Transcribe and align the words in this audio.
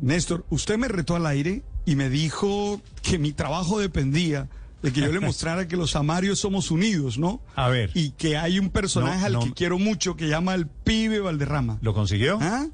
Néstor, 0.00 0.44
usted 0.50 0.76
me 0.76 0.86
retó 0.88 1.16
al 1.16 1.24
aire 1.26 1.62
y 1.86 1.96
me 1.96 2.10
dijo 2.10 2.80
que 3.02 3.18
mi 3.18 3.32
trabajo 3.32 3.78
dependía 3.80 4.48
de 4.82 4.92
que 4.92 5.00
yo 5.00 5.10
le 5.10 5.20
mostrara 5.26 5.66
que 5.66 5.76
los 5.76 5.96
amarios 5.96 6.38
somos 6.38 6.70
unidos, 6.70 7.18
¿no? 7.18 7.40
A 7.56 7.68
ver. 7.68 7.90
Y 7.94 8.10
que 8.10 8.36
hay 8.36 8.58
un 8.58 8.68
personaje 8.70 9.30
No, 9.30 9.40
al 9.40 9.44
que 9.48 9.54
quiero 9.54 9.78
mucho 9.78 10.14
que 10.14 10.28
llama 10.28 10.54
el 10.54 10.66
pibe 10.66 11.20
Valderrama. 11.20 11.78
¿Lo 11.80 11.94
consiguió? 11.94 12.38
¿Ah? 12.42 12.66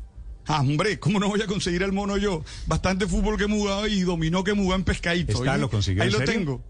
Ah, 0.46 0.60
hombre, 0.60 0.98
¿cómo 0.98 1.20
no 1.20 1.28
voy 1.28 1.40
a 1.40 1.46
conseguir 1.46 1.82
el 1.84 1.92
mono 1.92 2.16
yo? 2.16 2.42
Bastante 2.66 3.06
fútbol 3.06 3.38
que 3.38 3.44
he 3.44 3.48
jugado 3.48 3.86
y 3.86 4.00
dominó 4.02 4.42
que 4.42 4.50
he 4.50 4.54
jugado 4.56 4.74
en 4.74 4.84
pescadito. 4.84 5.32
Está, 5.32 5.52
¿oye? 5.52 5.60
¿lo 5.60 5.70
consiguió 5.70 6.02
Ahí 6.02 6.08
en 6.08 6.12
lo 6.12 6.18
serio? 6.18 6.34
tengo. 6.34 6.62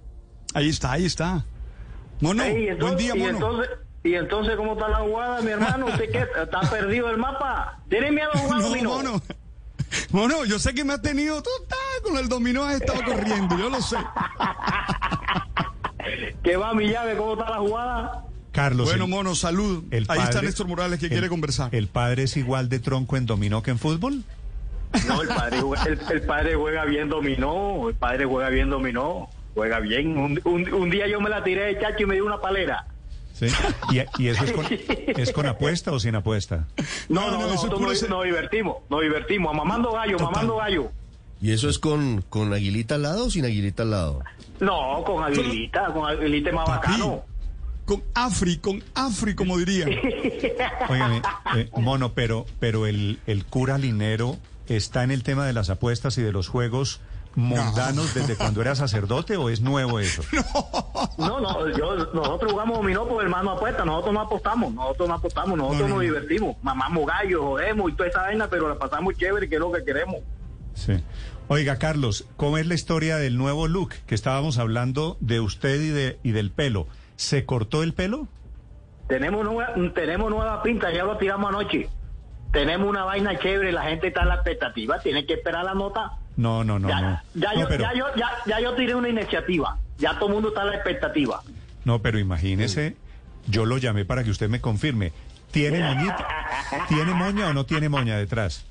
Ahí 0.52 0.68
está, 0.68 0.92
ahí 0.92 1.06
está. 1.06 1.44
Mono, 2.20 2.44
Ey, 2.44 2.68
buen 2.78 2.96
día, 2.96 3.16
y 3.16 3.18
mono. 3.18 3.30
entonces, 3.32 3.68
y 4.04 4.14
entonces, 4.14 4.54
¿cómo 4.56 4.74
está 4.74 4.88
la 4.88 4.98
jugada, 4.98 5.40
mi 5.40 5.50
hermano? 5.50 5.86
¿Usted 5.86 6.10
qué? 6.12 6.24
¿Está 6.42 6.60
perdido 6.70 7.10
el 7.10 7.16
mapa? 7.16 7.82
¿Tiene 7.88 8.12
miedo 8.12 8.28
a 8.34 8.38
jugar 8.38 8.58
No, 8.60 8.68
dominó? 8.68 8.90
mono. 8.90 9.22
Mono, 10.14 10.44
yo 10.44 10.60
sé 10.60 10.72
que 10.74 10.84
me 10.84 10.92
has 10.92 11.02
tenido, 11.02 11.42
tú 11.42 11.50
con 12.04 12.16
el 12.18 12.28
dominó, 12.28 12.62
has 12.64 12.76
estado 12.76 13.00
corriendo, 13.04 13.58
yo 13.58 13.68
lo 13.68 13.80
sé. 13.82 13.96
¿Qué 16.44 16.56
va, 16.56 16.72
mi 16.72 16.86
llave? 16.88 17.16
¿Cómo 17.16 17.32
está 17.32 17.50
la 17.50 17.58
jugada? 17.58 18.24
Carlos. 18.52 18.86
Bueno, 18.86 19.04
el- 19.06 19.10
mono, 19.10 19.34
salud. 19.34 19.84
el 19.90 20.04
Ahí 20.08 20.20
está 20.20 20.34
padre- 20.34 20.46
Néstor 20.46 20.68
Morales 20.68 21.00
que 21.00 21.06
el- 21.06 21.12
quiere 21.12 21.28
conversar. 21.28 21.74
¿El 21.74 21.88
padre 21.88 22.22
es 22.24 22.36
igual 22.36 22.68
de 22.68 22.78
tronco 22.78 23.16
en 23.16 23.26
dominó 23.26 23.60
que 23.64 23.72
en 23.72 23.78
fútbol? 23.80 24.22
No, 25.08 25.22
el 25.22 25.28
padre, 25.28 25.60
juega- 25.60 25.82
el, 25.84 25.98
el 26.12 26.22
padre 26.22 26.54
juega 26.54 26.84
bien 26.84 27.08
dominó. 27.08 27.88
El 27.88 27.96
padre 27.96 28.24
juega 28.26 28.50
bien 28.50 28.70
dominó. 28.70 29.28
Juega 29.54 29.80
bien. 29.80 30.16
Un, 30.16 30.40
un- 30.44 30.72
un 30.72 30.90
día 30.90 31.08
yo 31.08 31.20
me 31.20 31.28
la 31.30 31.42
tiré 31.42 31.62
de 31.74 31.80
chacho 31.80 32.04
y 32.04 32.06
me 32.06 32.14
dio 32.14 32.24
una 32.24 32.40
palera. 32.40 32.86
Sí. 33.34 33.46
¿Y, 33.90 34.22
y 34.22 34.28
eso 34.28 34.44
es 34.44 34.52
con, 34.52 34.64
es 34.70 35.32
con 35.32 35.46
apuesta 35.46 35.92
o 35.92 35.98
sin 36.00 36.14
apuesta? 36.14 36.66
No, 37.08 37.22
No, 37.26 37.32
no, 37.32 37.40
no, 37.40 37.46
nosotros 37.48 37.80
nos, 37.80 37.98
ser- 37.98 38.08
nos 38.08 38.24
divertimos. 38.24 38.76
Nos 38.88 39.00
divertimos. 39.02 39.54
Mamando 39.54 39.92
gallo, 39.92 40.16
Total. 40.16 40.32
mamando 40.32 40.56
gallo. 40.56 40.90
¿Y 41.42 41.50
eso 41.52 41.68
es 41.68 41.78
con, 41.78 42.22
con 42.30 42.54
aguilita 42.54 42.94
al 42.94 43.02
lado 43.02 43.26
o 43.26 43.30
sin 43.30 43.44
aguilita 43.44 43.82
al 43.82 43.90
lado? 43.90 44.22
No, 44.60 45.02
con 45.04 45.22
aguilita. 45.24 45.92
Con 45.92 46.08
aguilita 46.08 46.50
es 46.50 46.54
más 46.54 46.66
Papi. 46.68 46.86
bacano. 46.92 47.22
Con 47.84 48.02
Afri, 48.14 48.56
con 48.58 48.82
Afri, 48.94 49.34
como 49.34 49.58
dirían. 49.58 49.90
Óigame, 50.88 51.20
eh, 51.56 51.68
mono, 51.76 52.12
pero, 52.14 52.46
pero 52.60 52.86
el, 52.86 53.18
el 53.26 53.44
cura 53.44 53.76
Linero 53.78 54.38
está 54.68 55.02
en 55.04 55.10
el 55.10 55.22
tema 55.22 55.44
de 55.46 55.52
las 55.52 55.68
apuestas 55.70 56.16
y 56.18 56.22
de 56.22 56.32
los 56.32 56.48
juegos 56.48 57.00
mundanos 57.36 58.14
desde 58.14 58.36
cuando 58.36 58.60
era 58.60 58.74
sacerdote 58.74 59.36
o 59.36 59.48
es 59.48 59.60
nuevo 59.60 60.00
eso? 60.00 60.22
No, 61.18 61.40
no, 61.40 61.68
yo, 61.76 61.94
nosotros 62.12 62.52
jugamos 62.52 62.78
dominó 62.78 63.06
por 63.06 63.22
hermano 63.22 63.52
apuesta, 63.52 63.84
nosotros 63.84 64.14
no 64.14 64.20
apostamos, 64.22 64.72
nosotros 64.74 65.08
no 65.08 65.14
apostamos, 65.14 65.56
nosotros 65.56 65.82
No, 65.82 65.88
no, 65.88 65.94
nos 65.94 65.98
no. 65.98 66.02
divertimos, 66.02 66.56
mamamos 66.62 67.06
gallos, 67.06 67.40
jodemos 67.40 67.90
y 67.90 67.94
toda 67.94 68.08
esa 68.08 68.22
vaina, 68.22 68.48
pero 68.48 68.68
la 68.68 68.74
pasamos 68.76 69.14
chévere, 69.16 69.48
que 69.48 69.54
es 69.54 69.60
lo 69.60 69.70
que 69.72 69.84
queremos. 69.84 70.16
Sí. 70.74 70.94
Oiga, 71.48 71.78
Carlos, 71.78 72.26
¿cómo 72.36 72.58
es 72.58 72.66
la 72.66 72.74
historia 72.74 73.16
del 73.16 73.36
nuevo 73.38 73.68
look 73.68 73.90
que 74.06 74.14
estábamos 74.14 74.58
hablando 74.58 75.16
de 75.20 75.40
usted 75.40 75.80
y, 75.80 75.88
de, 75.90 76.18
y 76.22 76.32
del 76.32 76.50
pelo? 76.50 76.88
¿Se 77.16 77.44
cortó 77.46 77.82
el 77.82 77.94
pelo? 77.94 78.26
Tenemos 79.08 79.44
nueva, 79.44 79.74
tenemos 79.94 80.30
nueva 80.30 80.62
pinta, 80.62 80.92
ya 80.92 81.04
lo 81.04 81.16
tiramos 81.18 81.48
anoche. 81.50 81.88
Tenemos 82.52 82.88
una 82.88 83.04
vaina 83.04 83.38
chévere, 83.38 83.72
la 83.72 83.82
gente 83.82 84.08
está 84.08 84.22
en 84.22 84.28
la 84.28 84.34
expectativa, 84.36 84.98
tiene 85.00 85.26
que 85.26 85.34
esperar 85.34 85.64
la 85.64 85.74
nota. 85.74 86.18
No, 86.36 86.64
no, 86.64 86.78
no, 86.78 86.88
ya, 86.88 87.00
no. 87.00 87.20
ya 87.34 87.52
no, 87.54 87.60
yo, 87.60 87.68
pero, 87.68 87.84
ya, 87.84 87.94
yo, 87.94 88.06
ya, 88.16 88.28
ya 88.46 88.60
yo 88.60 88.74
tiré 88.74 88.94
una 88.94 89.08
iniciativa, 89.08 89.78
ya 89.98 90.14
todo 90.18 90.28
el 90.28 90.34
mundo 90.34 90.48
está 90.48 90.62
en 90.62 90.68
la 90.70 90.74
expectativa. 90.74 91.42
no, 91.84 92.02
pero 92.02 92.18
imagínese, 92.18 92.96
yo 93.46 93.64
lo 93.66 93.78
llamé 93.78 94.04
para 94.04 94.24
que 94.24 94.30
usted 94.30 94.48
me 94.48 94.60
confirme. 94.60 95.12
¿Tiene 95.52 95.78
moñita? 95.80 96.26
¿Tiene 96.88 97.14
moña 97.14 97.48
o 97.48 97.52
no 97.54 97.64
tiene 97.64 97.88
moña 97.88 98.16
detrás? 98.16 98.66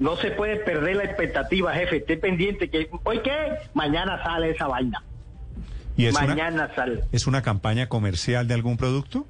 No 0.00 0.16
se 0.16 0.32
puede 0.32 0.56
perder 0.56 0.96
la 0.96 1.04
expectativa, 1.04 1.72
jefe, 1.72 1.98
esté 1.98 2.16
pendiente 2.16 2.68
que, 2.68 2.90
¿hoy 3.04 3.20
qué? 3.22 3.52
Mañana 3.74 4.20
sale 4.24 4.50
esa 4.50 4.66
vaina, 4.66 5.02
¿Y 5.96 6.06
es 6.06 6.16
una, 6.16 6.26
mañana 6.26 6.70
sale. 6.74 7.04
es 7.12 7.26
una 7.28 7.42
campaña 7.42 7.88
comercial 7.88 8.48
de 8.48 8.54
algún 8.54 8.76
producto? 8.76 9.26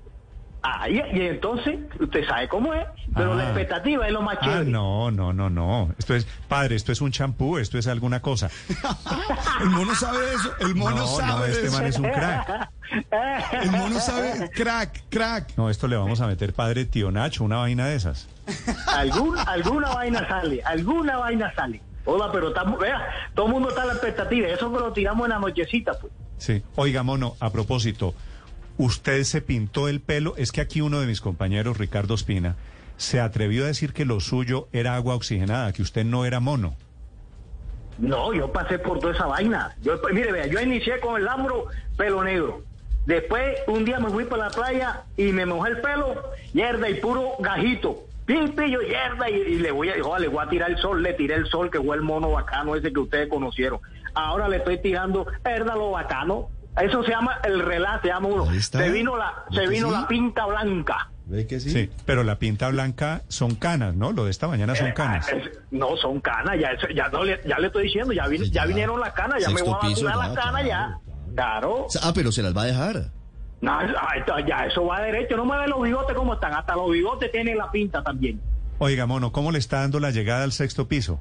Ah, 0.70 0.86
y, 0.88 0.96
y 0.96 1.22
entonces, 1.28 1.78
usted 1.98 2.26
sabe 2.28 2.46
cómo 2.48 2.74
es, 2.74 2.84
pero 3.14 3.32
Ah. 3.32 3.36
la 3.36 3.44
expectativa 3.44 4.06
es 4.06 4.12
lo 4.12 4.20
más 4.20 4.36
Ah, 4.40 4.44
chévere. 4.44 4.70
no, 4.70 5.10
no, 5.10 5.32
no, 5.32 5.48
no. 5.48 5.90
Esto 5.98 6.14
es, 6.14 6.26
padre, 6.46 6.76
esto 6.76 6.92
es 6.92 7.00
un 7.00 7.10
champú, 7.10 7.56
esto 7.58 7.78
es 7.78 7.86
alguna 7.86 8.20
cosa. 8.20 8.50
El 9.62 9.70
mono 9.70 9.94
sabe 9.94 10.18
eso, 10.34 10.52
el 10.60 10.74
mono 10.74 10.96
No, 10.96 11.06
sabe 11.06 11.26
no, 11.38 11.44
este 11.46 11.66
eso. 11.68 11.76
man 11.78 11.86
es 11.86 11.98
un 11.98 12.04
crack. 12.10 12.70
El 13.62 13.70
mono 13.70 13.98
sabe, 14.00 14.50
crack, 14.54 15.04
crack. 15.08 15.56
No, 15.56 15.70
esto 15.70 15.88
le 15.88 15.96
vamos 15.96 16.20
a 16.20 16.26
meter, 16.26 16.52
padre, 16.52 16.84
tío 16.84 17.10
Nacho, 17.10 17.44
una 17.44 17.56
vaina 17.58 17.86
de 17.86 17.96
esas. 17.96 18.28
Algún, 18.86 19.36
alguna 19.38 19.88
vaina 19.90 20.26
sale, 20.28 20.62
alguna 20.64 21.16
vaina 21.16 21.52
sale. 21.54 21.80
Hola, 22.04 22.30
pero 22.32 22.48
estamos, 22.48 22.78
vea, 22.78 23.00
todo 23.34 23.46
el 23.46 23.52
mundo 23.52 23.68
está 23.70 23.82
en 23.82 23.88
la 23.88 23.92
expectativa, 23.94 24.48
eso 24.48 24.72
que 24.72 24.78
lo 24.78 24.92
tiramos 24.92 25.24
en 25.26 25.30
la 25.30 25.38
nochecita, 25.38 25.92
pues. 26.00 26.12
Sí. 26.38 26.62
Oiga, 26.76 27.02
mono, 27.02 27.34
a 27.40 27.50
propósito, 27.50 28.14
usted 28.78 29.22
se 29.24 29.42
pintó 29.42 29.88
el 29.88 30.00
pelo. 30.00 30.34
Es 30.36 30.52
que 30.52 30.60
aquí 30.60 30.80
uno 30.80 31.00
de 31.00 31.06
mis 31.06 31.20
compañeros, 31.20 31.76
Ricardo 31.76 32.14
Espina, 32.14 32.56
se 32.96 33.20
atrevió 33.20 33.64
a 33.64 33.68
decir 33.68 33.92
que 33.92 34.04
lo 34.04 34.20
suyo 34.20 34.68
era 34.72 34.96
agua 34.96 35.14
oxigenada, 35.14 35.72
que 35.72 35.82
usted 35.82 36.04
no 36.04 36.24
era 36.24 36.40
mono. 36.40 36.74
No, 37.98 38.32
yo 38.32 38.50
pasé 38.52 38.78
por 38.78 39.00
toda 39.00 39.12
esa 39.12 39.26
vaina. 39.26 39.76
Yo, 39.82 40.00
pues, 40.00 40.14
mire, 40.14 40.32
vea, 40.32 40.46
yo 40.46 40.60
inicié 40.60 41.00
con 41.00 41.16
el 41.16 41.24
lambro, 41.24 41.66
pelo 41.96 42.22
negro. 42.22 42.62
Después, 43.06 43.56
un 43.66 43.84
día 43.84 43.98
me 43.98 44.10
fui 44.10 44.24
para 44.24 44.44
la 44.44 44.50
playa 44.50 45.02
y 45.16 45.32
me 45.32 45.46
mojé 45.46 45.70
el 45.70 45.80
pelo, 45.80 46.22
hierda 46.52 46.88
y 46.88 46.94
puro 46.94 47.32
gajito. 47.40 48.04
Pimpillo, 48.26 48.82
hierda, 48.82 49.30
y, 49.30 49.34
y 49.34 49.58
le 49.58 49.70
voy 49.72 49.88
a, 49.88 49.94
joder, 50.02 50.20
le 50.20 50.28
voy 50.28 50.44
a 50.44 50.48
tirar 50.48 50.70
el 50.70 50.76
sol, 50.76 51.02
le 51.02 51.14
tiré 51.14 51.34
el 51.34 51.46
sol, 51.46 51.70
que 51.70 51.80
fue 51.80 51.96
el 51.96 52.02
mono 52.02 52.30
bacano 52.32 52.76
ese 52.76 52.92
que 52.92 53.00
ustedes 53.00 53.28
conocieron. 53.28 53.80
Ahora 54.14 54.48
le 54.48 54.58
estoy 54.58 54.78
tirando 54.78 55.26
herda 55.44 55.74
lo 55.74 55.92
bacano. 55.92 56.50
Eso 56.80 57.02
se 57.02 57.10
llama 57.10 57.38
el 57.44 57.60
relato, 57.60 58.02
se 58.02 58.08
llama 58.08 58.28
uno. 58.28 58.46
Se 58.60 58.90
vino 58.90 59.16
la, 59.16 59.44
se 59.50 59.60
¿Ve 59.60 59.64
que 59.66 59.70
vino 59.70 59.88
sí? 59.88 59.94
la 59.94 60.08
pinta 60.08 60.46
blanca. 60.46 61.10
¿Ve 61.26 61.46
que 61.46 61.60
sí? 61.60 61.70
Sí. 61.70 61.90
Pero 62.06 62.24
la 62.24 62.38
pinta 62.38 62.68
blanca 62.70 63.22
son 63.28 63.54
canas, 63.54 63.94
¿no? 63.94 64.12
Lo 64.12 64.24
de 64.24 64.30
esta 64.30 64.48
mañana 64.48 64.74
son 64.74 64.92
canas. 64.92 65.28
Eh, 65.30 65.42
es- 65.44 65.58
no, 65.70 65.96
son 65.96 66.20
canas, 66.20 66.58
ya, 66.58 66.68
eso- 66.70 66.88
ya, 66.94 67.08
no 67.08 67.22
le, 67.24 67.40
ya 67.46 67.58
le 67.58 67.66
estoy 67.66 67.84
diciendo, 67.84 68.12
ya, 68.14 68.24
vin- 68.26 68.38
Pues 68.38 68.50
ya 68.50 68.62
ya. 68.62 68.66
vinieron 68.66 68.98
las 69.00 69.12
canas, 69.12 69.42
ya 69.42 69.50
me 69.50 69.60
voy 69.62 69.70
a 69.70 69.74
vacunar 69.74 69.96
ya, 69.96 70.16
las 70.16 70.34
canas 70.38 70.64
ya. 70.66 70.98
claro, 71.34 71.86
Claro. 71.86 71.86
Ah, 72.02 72.12
pero 72.14 72.32
se 72.32 72.42
las 72.42 72.56
va 72.56 72.62
a 72.62 72.66
dejar. 72.66 73.10
No, 73.60 73.72
ah, 73.72 74.14
ya 74.46 74.66
eso 74.66 74.86
va 74.86 75.00
derecho, 75.02 75.36
no 75.36 75.44
me 75.44 75.58
ve 75.58 75.66
los 75.68 75.82
bigotes 75.82 76.16
como 76.16 76.34
están, 76.34 76.54
hasta 76.54 76.74
los 76.76 76.90
bigotes 76.90 77.30
tienen 77.32 77.58
la 77.58 77.70
pinta 77.70 78.02
también. 78.02 78.40
Oiga, 78.78 79.04
mono, 79.06 79.32
¿cómo 79.32 79.50
le 79.50 79.58
está 79.58 79.80
dando 79.80 79.98
la 80.00 80.10
llegada 80.12 80.44
al 80.44 80.52
sexto 80.52 80.86
piso? 80.88 81.20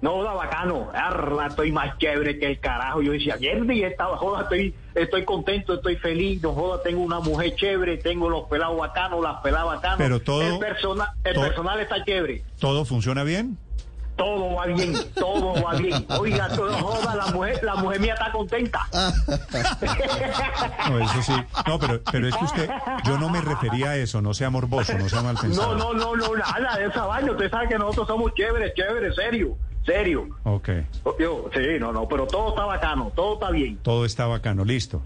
No, 0.00 0.22
da 0.22 0.32
bacano, 0.32 0.90
arra, 0.94 1.48
estoy 1.48 1.72
más 1.72 1.98
chévere 1.98 2.38
que 2.38 2.46
el 2.46 2.60
carajo. 2.60 3.02
Yo 3.02 3.10
decía, 3.12 3.34
ayer 3.34 3.64
y 3.72 3.82
estaba, 3.82 4.16
joda, 4.16 4.42
estoy, 4.42 4.72
estoy 4.94 5.24
contento, 5.24 5.74
estoy 5.74 5.96
feliz, 5.96 6.40
no 6.40 6.52
joda, 6.52 6.80
tengo 6.84 7.00
una 7.02 7.18
mujer 7.18 7.56
chévere, 7.56 7.96
tengo 7.96 8.28
los 8.30 8.44
pelados 8.48 8.78
bacanos, 8.78 9.20
las 9.22 9.40
peladas 9.40 9.66
bacanas. 9.66 9.98
Pero 9.98 10.20
todo- 10.20 10.42
El, 10.42 10.58
persona, 10.60 11.14
el 11.24 11.34
todo- 11.34 11.44
personal 11.46 11.80
está 11.80 12.04
chévere. 12.04 12.44
¿Todo 12.60 12.84
funciona 12.84 13.24
bien? 13.24 13.58
Todo 14.16 14.54
va 14.56 14.66
bien, 14.66 14.94
todo 15.14 15.62
va 15.62 15.74
bien. 15.76 16.04
Oiga, 16.18 16.48
todo 16.48 16.72
joda, 16.78 17.14
la 17.14 17.26
mujer, 17.26 17.60
la 17.62 17.76
mujer 17.76 18.00
mía 18.00 18.14
está 18.14 18.32
contenta. 18.32 18.80
No, 20.90 20.98
eso 20.98 21.22
sí. 21.22 21.32
No, 21.66 21.78
pero, 21.78 22.00
pero 22.10 22.28
es 22.28 22.36
que 22.36 22.44
usted, 22.44 22.70
yo 23.04 23.18
no 23.18 23.28
me 23.28 23.40
refería 23.40 23.90
a 23.90 23.96
eso, 23.96 24.20
no 24.20 24.34
sea 24.34 24.50
morboso, 24.50 24.96
no 24.98 25.08
sea 25.08 25.22
mal 25.22 25.36
pensado. 25.40 25.76
No, 25.76 25.92
no, 25.94 26.16
no, 26.16 26.16
no, 26.16 26.36
nada 26.36 26.76
de 26.78 26.86
esa 26.86 27.04
vaina. 27.06 27.32
Usted 27.32 27.50
sabe 27.50 27.68
que 27.68 27.78
nosotros 27.78 28.08
somos 28.08 28.34
chéveres, 28.34 28.72
chéveres, 28.74 29.14
serio, 29.14 29.56
serio. 29.84 30.28
Ok, 30.44 30.68
Yo, 31.18 31.50
sí, 31.54 31.60
no, 31.80 31.92
no, 31.92 32.06
pero 32.08 32.26
todo 32.26 32.50
está 32.50 32.64
bacano, 32.64 33.12
todo 33.14 33.34
está 33.34 33.50
bien. 33.50 33.78
todo 33.82 34.04
está 34.04 34.26
bacano, 34.26 34.64
listo. 34.64 35.02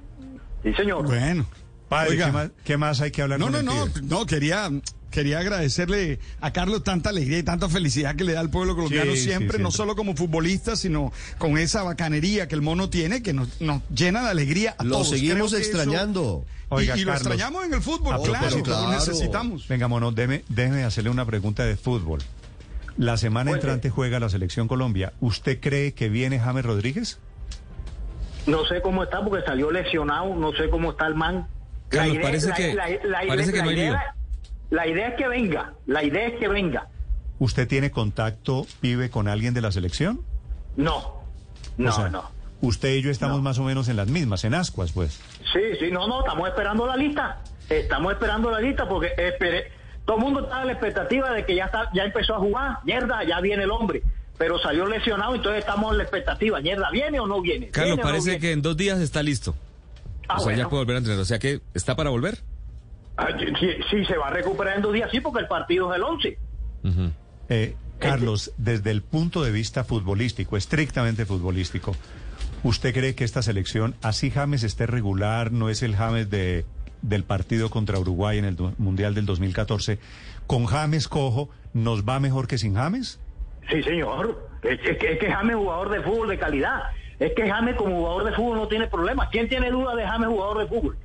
Sí, 0.62 0.72
señor. 0.74 1.04
Bueno. 1.06 1.46
Padre, 1.88 2.10
Oiga. 2.12 2.26
¿qué 2.26 2.32
más, 2.32 2.50
qué 2.64 2.76
más 2.78 3.00
hay 3.02 3.10
que 3.10 3.20
hablar 3.22 3.38
No, 3.38 3.46
con 3.46 3.52
no, 3.52 3.58
el 3.58 3.64
no, 3.66 3.84
pibe? 3.92 4.06
no, 4.06 4.24
quería, 4.26 4.70
quería 5.10 5.40
agradecerle 5.40 6.20
a 6.40 6.50
Carlos 6.50 6.82
tanta 6.84 7.10
alegría 7.10 7.38
y 7.38 7.42
tanta 7.42 7.68
felicidad 7.68 8.16
que 8.16 8.24
le 8.24 8.32
da 8.32 8.40
al 8.40 8.48
pueblo 8.48 8.74
colombiano 8.74 9.12
Sí, 9.12 9.18
sí, 9.18 9.24
siempre, 9.24 9.58
no 9.58 9.70
solo 9.70 9.94
como 9.94 10.16
futbolista, 10.16 10.74
sino 10.74 11.12
con 11.36 11.58
esa 11.58 11.82
bacanería 11.82 12.48
que 12.48 12.54
el 12.54 12.62
mono 12.62 12.88
tiene, 12.88 13.22
que 13.22 13.34
nos, 13.34 13.60
nos 13.60 13.82
llena 13.94 14.22
de 14.22 14.30
alegría 14.30 14.74
a 14.78 14.84
Lo 14.84 14.92
todos. 14.92 15.10
seguimos 15.10 15.50
Creo 15.50 15.60
que 15.60 15.68
eso- 15.68 15.76
extrañando. 15.78 16.44
y- 16.78 17.00
y, 17.00 17.04
lo 17.04 17.12
extrañamos 17.12 17.66
en 17.66 17.74
el 17.74 17.82
fútbol, 17.82 18.16
claro, 18.22 18.46
propósito- 18.48 18.70
lo 18.70 18.76
Claro. 18.78 18.92
necesitamos. 18.92 19.68
Venga, 19.68 19.86
mono, 19.86 20.12
déme, 20.12 20.44
déjeme 20.48 20.84
hacerle 20.84 21.10
una 21.10 21.26
pregunta 21.26 21.62
de 21.66 21.76
fútbol. 21.76 22.20
La 22.98 23.16
semana 23.16 23.52
entrante 23.52 23.90
juega 23.90 24.20
la 24.20 24.28
selección 24.28 24.68
Colombia. 24.68 25.12
¿Usted 25.20 25.58
cree 25.60 25.94
que 25.94 26.08
viene 26.08 26.38
James 26.38 26.64
Rodríguez? 26.64 27.18
No 28.46 28.64
sé 28.64 28.82
cómo 28.82 29.04
está 29.04 29.22
porque 29.24 29.44
salió 29.44 29.70
lesionado, 29.70 30.34
no 30.34 30.52
sé 30.52 30.68
cómo 30.68 30.90
está 30.92 31.06
el 31.06 31.14
man. 31.14 31.46
Carlos, 31.88 32.18
parece 32.22 32.52
que- 32.52 32.76
parece 33.28 33.52
que 33.52 33.62
no 33.62 33.68
hay 33.68 33.74
lío. 33.76 33.84
idea, 33.86 34.14
la 34.70 34.86
idea 34.88 35.08
es 35.08 35.14
que 35.16 35.28
venga, 35.28 35.74
la 35.86 36.02
idea 36.02 36.26
es 36.28 36.38
que 36.40 36.48
venga. 36.48 36.88
¿Usted 37.38 37.68
tiene 37.68 37.90
contacto, 37.90 38.66
vive 38.80 39.10
con 39.10 39.28
alguien 39.28 39.52
de 39.54 39.60
la 39.60 39.72
selección? 39.72 40.20
No, 40.76 41.22
no, 41.76 41.90
O 41.90 41.92
sea, 41.92 42.08
no. 42.08 42.30
Usted 42.60 42.94
y 42.94 43.02
yo 43.02 43.10
estamos 43.10 43.38
No. 43.38 43.42
más 43.42 43.58
o 43.58 43.64
menos 43.64 43.88
en 43.88 43.96
las 43.96 44.08
mismas, 44.08 44.44
en 44.44 44.54
ascuas, 44.54 44.92
pues. 44.92 45.20
Sí, 45.52 45.60
sí, 45.80 45.90
no, 45.90 46.06
no, 46.06 46.20
estamos 46.20 46.48
esperando 46.48 46.86
la 46.86 46.96
lista. 46.96 47.40
Estamos 47.68 48.12
esperando 48.12 48.50
la 48.50 48.60
lista 48.60 48.88
porque 48.88 49.08
esperé, 49.16 49.70
Todo 50.04 50.16
el 50.16 50.22
mundo 50.22 50.40
estaba 50.40 50.62
en 50.62 50.66
la 50.66 50.72
expectativa 50.72 51.30
de 51.32 51.44
que 51.46 51.54
ya 51.54 51.66
está, 51.66 51.90
ya 51.94 52.04
empezó 52.04 52.34
a 52.34 52.38
jugar, 52.38 52.78
mierda, 52.84 53.22
ya 53.24 53.40
viene 53.40 53.62
el 53.64 53.70
hombre. 53.70 54.02
Pero 54.38 54.58
salió 54.58 54.86
lesionado, 54.86 55.34
entonces 55.34 55.60
estamos 55.60 55.92
en 55.92 55.98
la 55.98 56.04
expectativa, 56.04 56.60
mierda, 56.60 56.90
¿viene 56.90 57.20
o 57.20 57.26
no 57.26 57.40
viene? 57.40 57.68
Carlos, 57.68 57.96
¿Viene 57.96 58.02
o 58.02 58.04
no 58.04 58.10
parece 58.10 58.30
viene? 58.30 58.40
que 58.40 58.52
en 58.52 58.62
dos 58.62 58.76
días 58.76 58.98
está 59.00 59.22
listo. 59.22 59.54
Ah, 60.28 60.36
o 60.38 60.40
sea, 60.40 60.56
ya 60.56 60.68
puede 60.68 60.82
volver 60.82 60.96
a 60.96 60.98
entrenar. 60.98 61.22
O 61.22 61.24
sea 61.24 61.38
que 61.38 61.60
está 61.74 61.94
para 61.94 62.10
volver. 62.10 62.38
Ah, 63.16 63.28
sí, 63.38 63.68
sí, 63.90 64.04
se 64.04 64.16
va 64.16 64.28
a 64.28 64.30
recuperar 64.30 64.76
en 64.76 64.82
dos 64.82 64.92
días, 64.92 65.10
sí, 65.12 65.20
porque 65.20 65.40
el 65.40 65.46
partido 65.46 65.90
es 65.92 65.96
el 65.96 66.02
11. 66.02 66.38
Ujú. 66.84 67.12
Eh, 67.50 67.76
Carlos, 67.98 68.52
desde 68.56 68.90
el 68.90 69.02
punto 69.02 69.44
de 69.44 69.52
vista 69.52 69.84
futbolístico, 69.84 70.56
estrictamente 70.56 71.24
futbolístico, 71.24 71.94
¿usted 72.64 72.92
cree 72.92 73.14
que 73.14 73.22
esta 73.24 73.42
selección, 73.42 73.94
así 74.02 74.30
James 74.30 74.64
esté 74.64 74.86
regular, 74.86 75.52
no 75.52 75.68
es 75.68 75.82
el 75.82 75.94
James 75.94 76.28
de, 76.30 76.64
del 77.02 77.24
partido 77.24 77.68
contra 77.70 77.98
Uruguay 77.98 78.38
en 78.38 78.44
el 78.44 78.56
Mundial 78.78 79.14
del 79.14 79.26
2014, 79.26 79.98
con 80.46 80.66
James 80.66 81.08
cojo, 81.08 81.50
nos 81.74 82.04
va 82.04 82.20
mejor 82.20 82.46
que 82.46 82.58
sin 82.58 82.74
James? 82.74 83.18
Sí, 83.70 83.82
señor. 83.82 84.48
Es, 84.62 84.78
es 84.84 84.98
que, 84.98 85.12
es 85.12 85.18
que 85.18 85.30
James 85.30 85.50
es 85.56 85.56
jugador 85.62 85.90
de 85.90 86.00
fútbol 86.02 86.28
de 86.28 86.38
calidad. 86.38 86.82
Es 87.18 87.32
que 87.34 87.48
James 87.48 87.76
como 87.76 87.96
jugador 87.96 88.24
de 88.24 88.32
fútbol 88.32 88.58
no 88.58 88.68
tiene 88.68 88.86
problema. 88.88 89.28
¿Quién 89.30 89.48
tiene 89.48 89.70
duda 89.70 89.94
de 89.94 90.04
James 90.06 90.28
jugador 90.28 90.58
de 90.58 90.66
fútbol? 90.66 90.96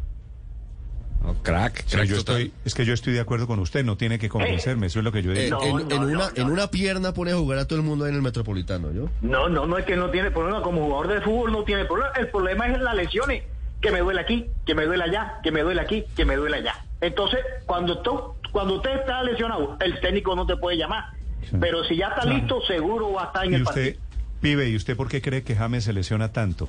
No, 1.23 1.33
crack, 1.43 1.85
crack 1.89 2.05
yo 2.05 2.17
total. 2.17 2.41
estoy, 2.41 2.53
es 2.63 2.73
que 2.73 2.85
yo 2.85 2.93
estoy 2.93 3.13
de 3.13 3.19
acuerdo 3.19 3.47
con 3.47 3.59
usted, 3.59 3.83
no 3.83 3.97
tiene 3.97 4.17
que 4.17 4.29
convencerme, 4.29 4.87
eso 4.87 4.99
es 4.99 5.05
lo 5.05 5.11
que 5.11 5.21
yo 5.23 5.31
En, 5.33 5.37
digo. 5.45 5.59
No, 5.59 5.65
en- 5.79 5.87
no, 5.87 5.95
en 5.95 6.01
no, 6.01 6.07
una, 6.07 6.29
no. 6.29 6.41
en 6.41 6.49
una 6.51 6.67
pierna 6.71 7.13
pone 7.13 7.31
a 7.31 7.35
jugar 7.35 7.59
a 7.59 7.65
todo 7.67 7.79
el 7.79 7.83
mundo 7.85 8.05
ahí 8.05 8.11
en 8.11 8.15
el 8.17 8.21
Metropolitano, 8.21 8.91
¿yo? 8.93 9.09
No, 9.21 9.49
no, 9.49 9.65
no 9.65 9.77
es 9.77 9.85
que 9.85 9.95
no 9.97 10.09
tiene 10.09 10.31
problema. 10.31 10.61
Como 10.61 10.85
jugador 10.85 11.07
de 11.15 11.21
fútbol 11.21 11.51
no 11.51 11.63
tiene 11.63 11.85
problema. 11.85 12.11
El 12.17 12.29
problema 12.29 12.67
es 12.67 12.79
las 12.79 12.95
lesiones. 12.95 13.43
Que 13.81 13.91
me 13.91 13.99
duele 13.99 14.21
aquí, 14.21 14.47
que 14.65 14.73
me 14.75 14.85
duele 14.85 15.03
allá, 15.03 15.39
que 15.43 15.51
me 15.51 15.61
duele 15.61 15.81
aquí, 15.81 16.03
que 16.15 16.25
me 16.25 16.35
duele 16.35 16.57
allá. 16.57 16.75
Entonces, 17.01 17.39
cuando, 17.65 17.99
tú- 18.01 18.33
cuando 18.51 18.75
usted 18.77 18.95
está 18.99 19.21
lesionado, 19.23 19.77
el 19.79 19.99
técnico 19.99 20.35
no 20.35 20.45
te 20.47 20.57
puede 20.57 20.77
llamar. 20.77 21.05
Sí. 21.43 21.55
Pero 21.59 21.83
si 21.83 21.95
ya 21.97 22.07
está 22.07 22.21
Claro. 22.21 22.37
listo, 22.37 22.61
seguro 22.65 23.11
va 23.13 23.23
a 23.23 23.25
estar 23.27 23.45
en 23.45 23.53
el 23.53 23.61
usted, 23.63 23.95
partido. 23.95 24.01
pibe, 24.41 24.69
¿y 24.69 24.75
usted 24.75 24.97
por 24.97 25.07
qué 25.07 25.21
cree 25.21 25.43
que 25.43 25.55
James 25.55 25.83
se 25.83 25.93
lesiona 25.93 26.31
tanto? 26.33 26.67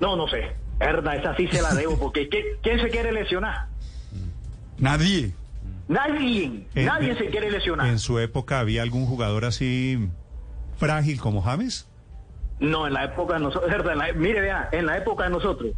No, 0.00 0.14
no 0.16 0.28
sé. 0.28 0.52
Verdad, 0.78 1.16
esa 1.16 1.34
sí 1.36 1.48
se 1.48 1.62
la 1.62 1.72
debo. 1.74 1.98
Porque 1.98 2.28
¿quién, 2.28 2.80
se 2.80 2.90
quiere 2.90 3.12
lesionar? 3.12 3.68
Nadie. 4.78 5.32
Nadie. 5.88 6.66
En- 6.74 6.84
nadie 6.86 7.16
se 7.16 7.26
quiere 7.26 7.50
lesionar. 7.50 7.86
¿En 7.86 7.98
su 7.98 8.18
época 8.18 8.60
había 8.60 8.82
algún 8.82 9.06
jugador 9.06 9.44
así 9.44 10.08
frágil 10.76 11.18
como 11.20 11.40
James? 11.42 11.88
No, 12.60 12.86
en 12.86 12.92
la 12.94 13.04
época 13.04 13.34
de 13.34 13.40
nosotros, 13.40 13.70
verdad, 13.70 13.92
en 13.94 13.98
la- 13.98 14.12
mire, 14.12 14.40
vea, 14.40 14.68
en 14.72 14.84
la 14.86 14.98
época 14.98 15.24
de 15.24 15.30
nosotros, 15.30 15.72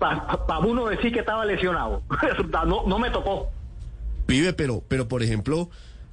para 0.00 0.58
uno 0.60 0.86
decir 0.86 1.12
que 1.12 1.20
estaba 1.20 1.44
lesionado, 1.44 2.02
no, 2.66 2.82
no 2.86 2.98
me 2.98 3.10
tocó. 3.10 3.50
Pibe, 4.26 4.52
pero, 4.52 4.82
pero 4.88 5.06
por 5.06 5.22
ejemplo, 5.22 5.70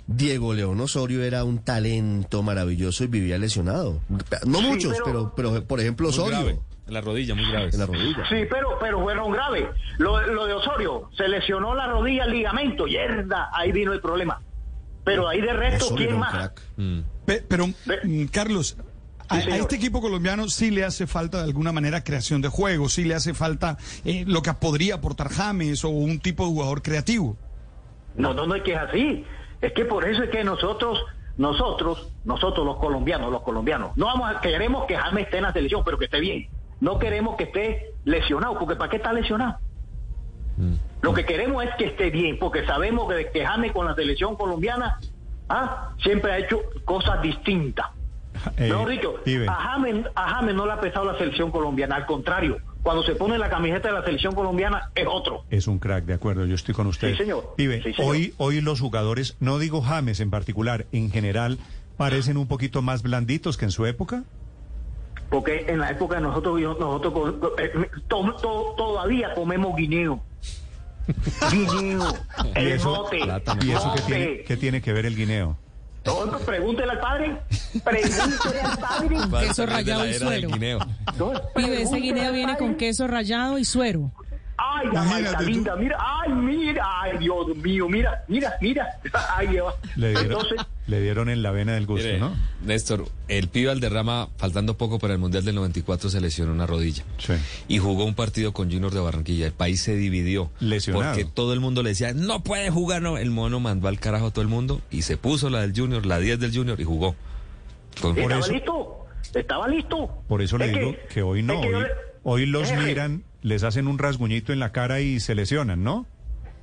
Diego 0.07 0.53
León 0.53 0.79
Osorio 0.79 1.23
era 1.23 1.43
un 1.43 1.59
talento 1.59 2.43
maravilloso 2.43 3.03
y 3.03 3.07
vivía 3.07 3.37
lesionado. 3.37 3.99
No 4.45 4.59
Sí, 4.59 4.65
muchos, 4.67 4.93
pero- 5.03 5.33
pero, 5.35 5.51
pero, 5.53 5.65
por 5.65 5.79
ejemplo, 5.79 6.07
Muy 6.07 6.13
Osorio 6.13 6.37
grave. 6.39 6.59
En 6.87 6.93
la 6.93 7.01
rodilla, 7.01 7.35
muy 7.35 7.49
grave. 7.51 7.69
en 7.73 7.79
la 7.79 7.85
rodilla. 7.85 8.23
Sí, 8.29 8.35
pero, 8.49 8.77
pero 8.79 9.01
fueron 9.01 9.31
graves. 9.33 9.65
Lo, 9.97 10.25
lo 10.27 10.45
de 10.45 10.53
Osorio, 10.53 11.09
se 11.17 11.27
lesionó 11.27 11.75
la 11.75 11.87
rodilla, 11.87 12.23
el 12.23 12.31
ligamento, 12.31 12.87
yerda, 12.87 13.49
ahí 13.53 13.71
vino 13.73 13.91
el 13.91 13.99
problema. 13.99 14.41
Pero 15.03 15.27
ahí 15.27 15.41
de 15.41 15.51
resto, 15.53 15.85
Osorio 15.87 16.07
¿quién 16.07 16.19
más? 16.19 16.51
Mm. 16.77 16.99
Pe- 17.25 17.43
Pero, 17.47 17.67
mm, 17.67 18.25
Carlos, 18.31 18.77
a, 19.29 19.39
este 19.39 19.75
equipo 19.75 20.01
colombiano 20.01 20.47
sí 20.47 20.71
le 20.71 20.83
hace 20.83 21.07
falta 21.07 21.39
de 21.39 21.43
alguna 21.45 21.71
manera 21.71 22.03
creación 22.03 22.41
de 22.41 22.47
juego, 22.47 22.89
sí 22.89 23.03
le 23.03 23.15
hace 23.15 23.33
falta 23.33 23.77
eh, 24.05 24.23
lo 24.27 24.41
que 24.41 24.53
podría 24.53 24.95
aportar 24.95 25.29
James 25.29 25.83
o 25.83 25.89
un 25.89 26.19
tipo 26.19 26.43
de 26.43 26.49
jugador 26.49 26.81
creativo. 26.81 27.37
No, 28.15 28.33
no, 28.33 28.47
no 28.47 28.55
es 28.55 28.63
que 28.63 28.73
es 28.73 28.79
así. 28.79 29.25
Es 29.61 29.73
que 29.73 29.85
por 29.85 30.07
eso 30.07 30.23
es 30.23 30.29
que 30.29 30.43
nosotros, 30.43 31.03
nosotros, 31.37 32.11
nosotros 32.25 32.65
los 32.65 32.77
colombianos, 32.77 33.31
los 33.31 33.41
colombianos, 33.41 33.95
no 33.95 34.05
vamos 34.05 34.35
a, 34.35 34.41
queremos 34.41 34.85
que 34.85 34.95
James 34.95 35.25
esté 35.25 35.37
en 35.37 35.43
la 35.43 35.53
selección, 35.53 35.83
pero 35.83 35.97
que 35.97 36.05
esté 36.05 36.19
bien. 36.19 36.47
No 36.79 36.99
queremos 36.99 37.35
que 37.37 37.45
esté 37.45 37.93
lesionado, 38.05 38.57
porque 38.59 38.75
¿para 38.75 38.89
qué 38.89 38.97
está 38.97 39.13
lesionado? 39.13 39.57
Lo 41.01 41.13
que 41.13 41.25
queremos 41.25 41.63
es 41.63 41.75
que 41.75 41.85
esté 41.85 42.09
bien, 42.09 42.39
porque 42.39 42.65
sabemos 42.65 43.11
que, 43.11 43.29
que 43.31 43.45
James 43.45 43.71
con 43.71 43.85
la 43.85 43.95
selección 43.95 44.35
colombiana 44.35 44.99
ah, 45.49 45.91
siempre 46.01 46.31
ha 46.31 46.39
hecho 46.39 46.61
cosas 46.85 47.21
distintas. 47.21 47.87
Eh, 48.57 48.69
Mejor 48.69 48.89
dicho, 48.89 49.13
a 49.47 49.53
James, 49.53 50.05
a 50.15 50.29
James 50.29 50.55
no 50.55 50.65
le 50.65 50.73
ha 50.73 50.79
pesado 50.79 51.05
la 51.11 51.17
selección 51.17 51.51
colombiana, 51.51 51.95
al 51.95 52.05
contrario, 52.05 52.57
cuando 52.83 53.03
se 53.03 53.15
pone 53.15 53.37
la 53.37 53.49
camiseta 53.49 53.89
de 53.89 53.93
la 53.95 54.03
selección 54.05 54.33
colombiana 54.35 54.89
es 54.95 55.05
otro. 55.09 55.43
Es 55.49 55.67
un 55.67 55.79
crack, 55.79 56.05
de 56.05 56.13
acuerdo, 56.13 56.45
yo 56.45 56.55
estoy 56.55 56.73
con 56.73 56.87
usted. 56.87 57.11
Sí, 57.11 57.17
señor. 57.17 57.53
Pibe, 57.57 57.81
Sí, 57.83 57.93
señor. 57.93 58.11
hoy, 58.11 58.33
hoy 58.37 58.61
los 58.61 58.79
jugadores, 58.81 59.35
no 59.39 59.59
digo 59.59 59.81
James 59.81 60.19
en 60.19 60.29
particular, 60.29 60.85
en 60.91 61.11
general, 61.11 61.57
parecen 61.97 62.37
un 62.37 62.47
poquito 62.47 62.81
más 62.81 63.03
blanditos 63.03 63.57
que 63.57 63.65
en 63.65 63.71
su 63.71 63.85
época. 63.85 64.23
Porque 65.29 65.65
en 65.67 65.79
la 65.79 65.91
época 65.91 66.15
de 66.15 66.21
nosotros, 66.21 66.59
nosotros 66.79 67.35
eh, 67.59 67.71
to- 68.07 68.33
to- 68.41 68.73
todavía 68.77 69.33
comemos 69.33 69.75
guineo. 69.75 70.23
Guineo, 71.51 72.03
Y 72.55 72.59
el 72.59 72.67
eso, 72.73 72.89
mote, 72.89 73.17
y 73.17 73.71
eso 73.71 73.93
qué 73.95 74.01
tiene, 74.01 74.43
qué 74.43 74.57
tiene 74.57 74.81
que 74.81 74.93
ver 74.93 75.05
el 75.05 75.15
guineo. 75.15 75.57
Todo, 76.07 76.39
pregúntele 76.39 76.91
al 76.93 76.99
padre. 76.99 77.37
Pregúntele 77.83 78.61
al 78.61 78.77
padre. 78.79 79.17
Queso 79.47 79.65
rallado 79.65 80.05
la 80.05 80.09
y 80.09 80.13
suero. 80.13 80.49
Pibe, 81.53 81.81
ese 81.81 81.97
guineo 81.97 82.31
viene 82.31 82.57
con 82.57 82.75
queso 82.75 83.07
rallado 83.07 83.57
y 83.57 83.65
suero. 83.65 84.09
Ay, 84.57 84.87
tú. 85.37 85.43
linda, 85.43 85.75
mira, 85.75 85.97
ay, 85.99 86.31
mira, 86.31 86.83
ay, 87.01 87.17
Dios 87.19 87.55
mío, 87.57 87.89
mira, 87.89 88.23
mira, 88.27 88.57
mira. 88.61 88.99
Ay, 89.35 89.59
Entonces, 89.97 90.61
le 90.87 91.01
dieron 91.01 91.29
en 91.29 91.43
la 91.43 91.51
vena 91.51 91.73
del 91.73 91.85
gusto, 91.85 92.05
Mire, 92.05 92.19
¿no? 92.19 92.33
Néstor, 92.63 93.05
el 93.27 93.49
pibe 93.49 93.69
Alderrama, 93.71 94.29
faltando 94.37 94.77
poco 94.77 94.99
para 94.99 95.13
el 95.13 95.19
Mundial 95.19 95.43
del 95.45 95.55
94, 95.55 96.09
se 96.09 96.21
lesionó 96.21 96.53
una 96.53 96.65
rodilla. 96.65 97.03
Sí. 97.17 97.33
Y 97.67 97.77
jugó 97.79 98.05
un 98.05 98.15
partido 98.15 98.53
con 98.53 98.71
Junior 98.71 98.93
de 98.93 98.99
Barranquilla. 99.01 99.45
El 99.45 99.51
país 99.53 99.81
se 99.81 99.95
dividió. 99.97 100.49
Lesionado. 100.59 101.13
Porque 101.13 101.25
todo 101.25 101.53
el 101.53 101.59
mundo 101.59 101.83
le 101.83 101.89
decía, 101.89 102.13
no 102.13 102.41
puede 102.41 102.69
jugar. 102.69 103.01
No. 103.01 103.17
El 103.17 103.31
mono 103.31 103.59
mandó 103.59 103.87
al 103.89 103.99
carajo 103.99 104.27
a 104.27 104.31
todo 104.31 104.41
el 104.41 104.47
mundo 104.47 104.81
y 104.89 105.01
se 105.03 105.17
puso 105.17 105.49
la 105.49 105.61
del 105.61 105.73
Junior, 105.75 106.05
la 106.05 106.19
10 106.19 106.39
del 106.39 106.55
Junior 106.55 106.79
y 106.79 106.83
jugó. 106.85 107.15
Con- 108.01 108.13
Por 108.15 108.23
estaba 108.23 108.39
eso- 108.41 108.53
listo, 108.53 109.05
estaba 109.35 109.67
listo. 109.67 110.23
Por 110.27 110.41
eso 110.41 110.57
le 110.57 110.67
digo 110.69 110.95
que, 111.13 111.21
hoy 111.21 111.43
no. 111.43 111.59
que 111.61 111.67
hoy, 111.75 111.81
le- 111.83 111.89
hoy 112.23 112.45
los 112.45 112.71
miran, 112.73 113.23
les 113.41 113.63
hacen 113.63 113.87
un 113.87 113.97
rasguñito 113.97 114.53
en 114.53 114.59
la 114.59 114.71
cara 114.71 115.01
y 115.01 115.19
se 115.19 115.35
lesionan, 115.35 115.83
¿no? 115.83 116.05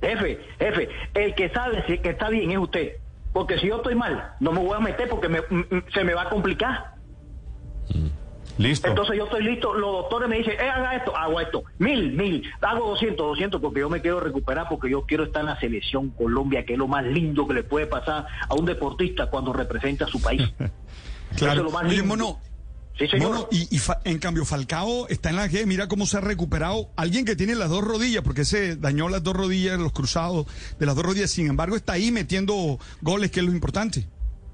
Jefe, 0.01 0.39
jefe, 0.59 0.89
el 1.13 1.35
que 1.35 1.49
sabe 1.49 1.83
si- 1.87 1.97
que 1.99 2.09
está 2.09 2.29
bien 2.29 2.51
es 2.51 2.57
usted. 2.57 2.93
Porque 3.35 3.59
si 3.59 3.67
yo 3.67 3.75
estoy 3.75 3.95
mal, 3.95 4.31
no 4.39 4.53
me 4.53 4.59
voy 4.59 4.77
a 4.77 4.79
meter 4.79 5.09
porque 5.09 5.27
me- 5.27 5.41
se 5.93 6.05
me 6.05 6.13
va 6.13 6.21
a 6.21 6.29
complicar. 6.29 6.85
Listo. 8.57 8.87
Entonces 8.87 9.17
yo 9.17 9.25
estoy 9.25 9.43
listo, 9.43 9.73
los 9.73 9.91
doctores 9.91 10.29
me 10.29 10.37
dicen, 10.37 10.53
eh, 10.53 10.69
haga 10.69 10.95
esto, 10.95 11.13
hago 11.17 11.41
esto, 11.41 11.65
mil, 11.77 12.13
mil, 12.13 12.49
hago 12.61 12.87
200, 12.91 13.27
200 13.27 13.59
porque 13.59 13.81
yo 13.81 13.89
me 13.89 13.99
quiero 13.99 14.21
recuperar, 14.21 14.69
porque 14.69 14.89
yo 14.89 15.01
quiero 15.01 15.25
estar 15.25 15.41
en 15.41 15.47
la 15.47 15.59
selección 15.59 16.11
Colombia, 16.11 16.65
que 16.65 16.71
es 16.73 16.79
lo 16.79 16.87
más 16.87 17.03
lindo 17.03 17.45
que 17.45 17.55
le 17.55 17.63
puede 17.63 17.87
pasar 17.87 18.25
a 18.47 18.55
un 18.55 18.63
deportista 18.65 19.25
cuando 19.25 19.51
representa 19.51 20.05
a 20.05 20.07
su 20.07 20.21
país. 20.21 20.41
Eso 20.59 20.69
es 21.31 21.37
Claro. 21.37 21.63
lo 21.63 21.71
más 21.71 21.83
Oye, 21.83 21.97
lindo. 21.97 22.05
Mono, 22.15 22.39
Sí, 22.97 23.07
señor. 23.09 23.29
Mono, 23.31 23.47
y, 23.51 23.75
y 23.75 23.79
fa- 23.79 23.99
en 24.05 24.19
cambio 24.19 24.45
Falcao 24.45 25.07
está 25.09 25.29
en 25.29 25.35
la 25.35 25.47
G, 25.47 25.65
mira 25.65 25.87
cómo 25.87 26.05
se 26.05 26.17
ha 26.17 26.21
recuperado. 26.21 26.89
Alguien 26.95 27.25
que 27.25 27.35
tiene 27.35 27.53
las 27.55 27.69
dos 27.69 27.83
rodillas, 27.83 28.23
porque 28.23 28.45
se 28.45 28.77
dañó 28.77 29.09
las 29.09 29.21
dos 29.21 29.35
rodillas, 29.35 29.77
los 29.77 29.91
cruzados 29.91 30.45
de 30.79 30.85
las 30.85 30.95
dos 30.95 31.03
rodillas, 31.05 31.29
sin 31.31 31.47
embargo 31.47 31.75
está 31.75 31.93
ahí 31.93 32.11
metiendo 32.11 32.79
goles, 33.01 33.31
que 33.31 33.41
es 33.41 33.45
lo 33.45 33.51
importante. 33.51 34.05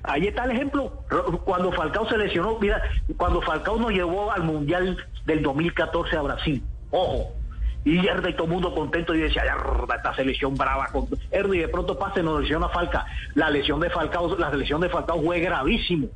Ahí 0.04 0.26
está 0.26 0.46
el 0.46 0.52
ejemplo. 0.52 1.04
Cuando 1.46 1.72
Falcao 1.72 2.10
se 2.10 2.18
lesionó, 2.18 2.58
mira, 2.60 2.82
cuando 3.18 3.42
Falcao 3.44 3.78
nos 3.78 3.92
llevó 3.92 4.32
al 4.32 4.44
Mundial 4.44 4.98
del 5.28 5.44
2014 5.44 6.18
a 6.18 6.22
Brasil, 6.24 6.64
ojo, 6.90 7.34
y 7.86 7.98
Herda 8.08 8.30
y 8.30 8.34
todo 8.34 8.46
el 8.46 8.52
mundo 8.54 8.74
contento 8.74 9.14
y 9.14 9.20
decía, 9.22 9.44
"Yerda, 9.44 9.96
esta 9.96 10.16
selección 10.16 10.56
brava. 10.56 10.88
Con... 10.88 11.08
De 11.10 11.68
pronto 11.68 11.98
pase, 12.00 12.22
nos 12.24 12.42
lesiona 12.42 12.70
Falca. 12.70 13.06
La 13.36 13.50
lesión 13.52 13.80
de 13.80 13.90
Falcao, 13.92 14.36
la 14.38 14.52
lesión 14.52 14.82
de 14.82 14.90
Falcao 14.90 15.22
fue 15.24 15.40
gravísimo. 15.40 16.08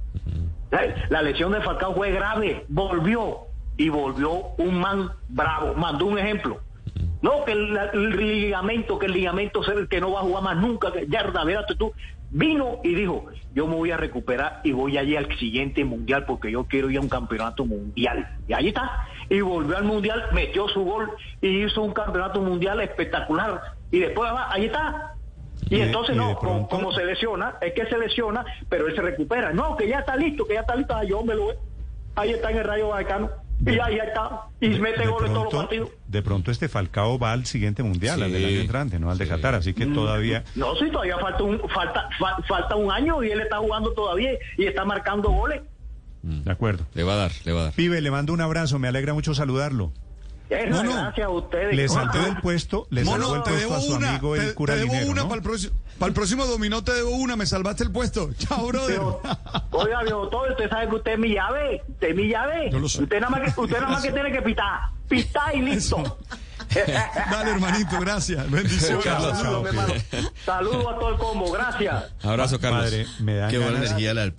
¿Sabes? 0.76 1.10
La 1.10 1.22
lesión 1.22 1.54
de 1.54 1.62
Falcao 1.62 1.96
fue 1.96 2.12
grave, 2.12 2.66
volvió 2.68 3.48
y 3.78 3.88
volvió 3.88 4.32
un 4.58 4.78
man 4.78 5.10
bravo. 5.30 5.74
Mandó 5.74 6.06
un 6.06 6.20
ejemplo. 6.20 6.60
No, 7.22 7.46
que 7.46 7.54
el, 7.54 8.18
ligamento, 8.18 9.00
que 9.00 9.06
el 9.06 9.14
ligamento 9.14 9.62
es 9.62 9.70
el 9.70 9.88
que 9.88 10.02
no 10.02 10.12
va 10.12 10.20
a 10.20 10.24
jugar 10.24 10.44
más 10.44 10.58
nunca. 10.58 10.92
Que, 10.92 11.08
yarda, 11.08 11.46
vérate 11.46 11.76
tú. 11.76 11.94
Vino 12.30 12.82
y 12.84 12.94
dijo, 12.94 13.26
yo 13.54 13.68
me 13.68 13.76
voy 13.76 13.92
a 13.92 13.98
recuperar 13.98 14.60
y 14.66 14.74
voy 14.74 14.98
allí 14.98 15.16
al 15.16 15.34
siguiente 15.38 15.86
mundial 15.86 16.26
porque 16.26 16.52
yo 16.52 16.66
quiero 16.66 16.90
ir 16.90 16.98
a 16.98 17.02
un 17.02 17.10
campeonato 17.10 17.66
mundial. 17.66 18.28
Y 18.46 18.54
ahí 18.54 18.68
está. 18.68 19.08
Y 19.30 19.40
volvió 19.40 19.78
al 19.78 19.86
mundial, 19.86 20.26
metió 20.34 20.68
su 20.68 20.84
gol 20.84 21.10
y 21.42 21.64
hizo 21.64 21.82
un 21.84 21.94
campeonato 21.94 22.42
mundial 22.42 22.82
espectacular. 22.82 23.62
Y 23.92 24.00
después, 24.00 24.30
ahí 24.50 24.66
está. 24.66 25.15
Y, 25.70 25.82
entonces 25.82 26.16
y 26.16 26.18
no, 26.18 26.36
como, 26.36 26.40
pronto- 26.40 26.70
como 26.70 26.92
se 26.94 27.04
lesiona, 27.06 27.56
es 27.62 27.74
que 27.74 27.86
se 27.88 27.98
lesiona, 27.98 28.46
pero 28.70 28.88
él 28.88 28.96
se 28.96 29.02
recupera. 29.02 29.52
No, 29.54 29.76
que 29.76 29.88
ya 29.88 30.00
está 30.00 30.16
listo, 30.16 30.46
que 30.46 30.54
ya 30.56 30.62
está 30.62 30.76
listo. 30.76 30.96
Ah, 30.96 31.04
yo 31.04 31.24
me 31.24 31.34
lo. 31.36 31.48
Ahí 32.16 32.32
está 32.32 32.52
en 32.52 32.58
el 32.58 32.64
Rayo 32.64 32.90
Vallecano. 32.90 33.30
Y 33.66 33.80
ahí 33.80 33.98
está. 33.98 34.42
Y 34.60 34.68
mete 34.70 35.08
goles 35.08 35.32
todos 35.32 35.46
los 35.46 35.54
partidos. 35.54 35.90
de 36.08 36.22
pronto 36.22 36.52
este 36.52 36.68
Falcao 36.68 37.18
va 37.18 37.32
al 37.32 37.46
siguiente 37.46 37.84
mundial, 37.84 38.22
al 38.22 38.32
del 38.34 38.46
año 38.46 38.60
entrante, 38.60 39.00
no 39.00 39.10
al 39.10 39.18
de 39.18 39.28
Qatar, 39.28 39.56
así 39.56 39.74
que 39.74 39.86
todavía... 39.86 40.44
No, 40.56 40.76
sí, 40.76 40.90
todavía 40.92 41.18
falta 41.20 41.42
un, 41.44 41.60
falta, 41.70 42.10
fa- 42.20 42.38
falta 42.48 42.76
un 42.76 42.92
año 42.92 43.24
y 43.24 43.32
él 43.32 43.40
está 43.40 43.58
jugando 43.60 43.94
todavía 43.94 44.32
y 44.58 44.66
está 44.66 44.84
marcando 44.84 45.30
goles. 45.32 45.62
De 46.22 46.52
acuerdo. 46.52 46.86
Le 46.96 47.04
va 47.04 47.14
a 47.14 47.18
dar, 47.18 47.32
le 47.46 47.52
va 47.54 47.62
a 47.62 47.64
dar. 47.66 47.74
Pibe, 47.74 48.02
le 48.02 48.12
mando 48.12 48.34
un 48.34 48.42
abrazo, 48.42 48.78
me 48.78 48.88
alegra 48.90 49.14
mucho 49.14 49.34
saludarlo. 49.34 49.94
Eh, 50.50 50.70
Mono, 50.70 50.94
gracias 50.94 51.26
a 51.26 51.30
ustedes. 51.30 51.76
Le 51.76 51.90
saltó 51.90 52.20
del 52.20 52.38
puesto, 52.38 52.88
le 52.92 53.04
saltó 53.04 53.20
Mono, 53.20 53.36
el 53.36 53.44
te 53.44 53.50
puesto 53.50 53.68
debo 53.68 53.76
a 53.76 53.82
su 53.82 53.96
una. 53.96 54.10
amigo 54.10 54.36
te, 54.36 54.44
el 54.44 54.54
cura 54.54 54.74
te 54.76 54.80
debo 54.82 54.94
una 55.12 55.22
¿no? 55.24 55.28
para 55.28 55.38
el 55.38 55.44
próximo. 55.44 55.74
Para 55.98 56.08
el 56.10 56.14
próximo 56.14 56.46
dominó 56.46 56.84
te 56.84 56.92
debo 56.94 57.10
una, 57.12 57.36
me 57.36 57.46
salvaste 57.46 57.84
el 57.84 57.92
puesto. 57.92 58.32
Chao, 58.38 58.68
brother. 58.68 59.02
Oiga, 59.72 60.04
viejo 60.04 60.28
todo, 60.30 60.50
usted 60.52 60.70
sabe 60.70 60.90
que 60.90 60.96
usted 60.96 61.12
es 61.14 61.20
mi 61.20 61.30
llave. 61.34 61.82
Usted 61.88 62.10
es 62.10 62.16
mi 62.16 62.28
llave. 62.28 62.70
Yo 62.72 62.80
lo 62.80 62.90
sé. 62.90 63.02
Usted 63.04 63.20
nada 63.20 63.30
más 63.30 63.54
que, 63.54 63.62
usted 63.62 63.80
nada 63.80 63.92
más 63.92 64.04
que 64.04 64.12
tiene 64.12 64.32
que 64.32 64.42
pitar. 64.42 64.80
Pitar 65.08 65.56
y 65.56 65.62
listo. 65.62 66.18
Dale, 67.32 67.52
hermanito, 67.52 68.00
gracias. 68.00 68.50
Bendiciones. 68.50 69.04
Carlos, 69.06 69.38
Saludos, 70.46 70.86
a 70.94 71.00
todo 71.00 71.10
el 71.10 71.18
combo. 71.18 71.52
Gracias. 71.52 72.06
Abrazo, 72.24 72.60
Carlos. 72.60 72.84
Padre, 72.84 73.06
me 73.20 73.36
dan 73.36 73.52
Qué 73.52 73.58
buena 73.58 73.78
energía 73.78 74.14
la 74.14 74.22
del 74.22 74.34